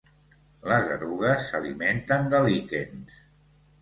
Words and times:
Les 0.69 0.87
erugues 0.95 1.45
s'alimenten 1.51 2.33
de 2.33 2.41
líquens. 2.49 3.21